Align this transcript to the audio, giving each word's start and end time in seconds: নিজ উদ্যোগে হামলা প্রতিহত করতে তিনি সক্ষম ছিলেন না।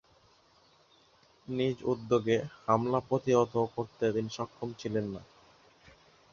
নিজ 1.47 1.77
উদ্যোগে 1.83 2.37
হামলা 2.65 2.99
প্রতিহত 3.09 3.53
করতে 3.75 4.05
তিনি 4.13 4.29
সক্ষম 4.29 4.69
ছিলেন 4.73 5.05
না। 5.13 5.21